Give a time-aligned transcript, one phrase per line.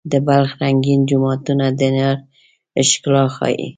[0.11, 2.15] د بلخ رنګین جوماتونه د هنر
[2.89, 3.65] ښکلا ښيي.